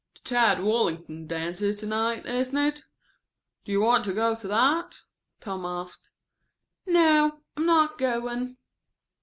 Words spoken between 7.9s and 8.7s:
going."